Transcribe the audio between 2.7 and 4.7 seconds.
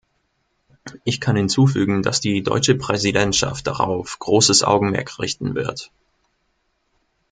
Präsidentschaft darauf großes